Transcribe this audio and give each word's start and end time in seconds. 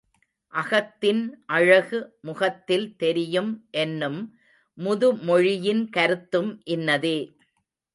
அகத்தின் 0.53 1.21
அழகு 1.45 1.99
முகத்தில் 2.21 2.95
தெரியும் 2.95 3.51
என்னும் 3.77 4.19
முதுமொழியின் 4.77 5.89
கருத்தும் 5.89 6.61
இன்னதே. 6.63 7.17